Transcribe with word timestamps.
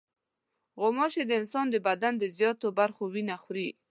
غوماشې 0.79 1.23
د 1.25 1.31
انسان 1.41 1.65
د 1.71 1.75
بدن 1.87 2.13
د 2.17 2.23
زیاتو 2.37 2.67
برخو 2.79 3.03
وینه 3.13 3.35
خوري. 3.43 3.69